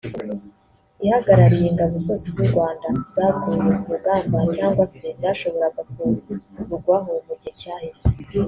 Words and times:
ihagarariye 1.05 1.67
ingabo 1.71 1.95
zose 2.07 2.25
z’u 2.33 2.45
Rwanda 2.49 2.87
zaguye 3.13 3.71
ku 3.81 3.87
rugamba 3.93 4.37
cyangwa 4.55 4.83
se 4.95 5.05
zashoboraga 5.21 5.81
kurugwaho 5.91 7.11
mu 7.27 7.33
gihe 7.39 7.53
cyahise 7.61 8.09